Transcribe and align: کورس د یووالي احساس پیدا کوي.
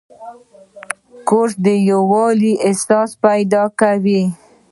کورس 1.27 1.53
د 1.65 1.67
یووالي 1.91 2.53
احساس 2.67 3.09
پیدا 3.25 3.63
کوي. 3.79 4.21